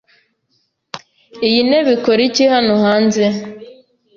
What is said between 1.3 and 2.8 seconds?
Iyi ntebe ikora iki hano